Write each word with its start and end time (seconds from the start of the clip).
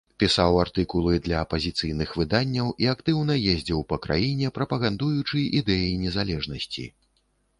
Пісаў 0.21 0.53
артыкулы 0.59 1.17
для 1.25 1.41
апазіцыйных 1.45 2.13
выданняў 2.21 2.71
і 2.85 2.89
актыўна 2.95 3.33
ездзіў 3.53 3.83
па 3.93 3.99
краіне, 4.05 4.47
прапагандуючы 4.57 5.37
ідэі 5.59 5.95
незалежнасці. 6.07 6.87